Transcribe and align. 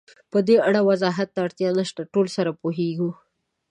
پدې 0.31 0.55
اړه 0.67 0.81
وضاحت 0.89 1.27
ته 1.35 1.39
اړتیا 1.45 1.69
نشته، 1.79 2.01
ټول 2.13 2.25
سره 2.35 2.51
پوهېږو. 2.61 3.11